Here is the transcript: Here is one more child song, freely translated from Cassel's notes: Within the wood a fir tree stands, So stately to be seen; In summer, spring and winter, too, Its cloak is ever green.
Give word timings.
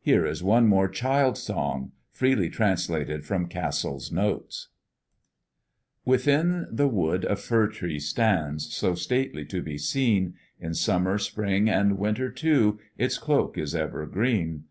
Here 0.00 0.24
is 0.24 0.42
one 0.42 0.68
more 0.68 0.88
child 0.88 1.36
song, 1.36 1.92
freely 2.10 2.48
translated 2.48 3.26
from 3.26 3.46
Cassel's 3.46 4.10
notes: 4.10 4.68
Within 6.06 6.66
the 6.70 6.88
wood 6.88 7.26
a 7.26 7.36
fir 7.36 7.68
tree 7.68 7.98
stands, 8.00 8.74
So 8.74 8.94
stately 8.94 9.44
to 9.44 9.60
be 9.60 9.76
seen; 9.76 10.32
In 10.58 10.72
summer, 10.72 11.18
spring 11.18 11.68
and 11.68 11.98
winter, 11.98 12.30
too, 12.30 12.78
Its 12.96 13.18
cloak 13.18 13.58
is 13.58 13.74
ever 13.74 14.06
green. 14.06 14.64